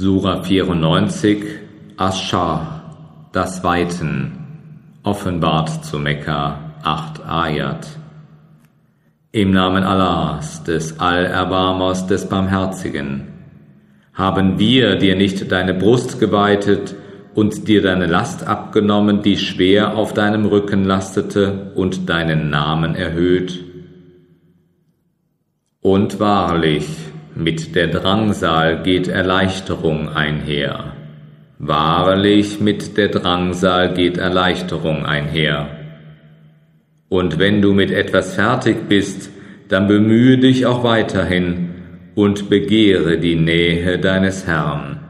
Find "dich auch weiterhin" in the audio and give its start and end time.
40.38-41.70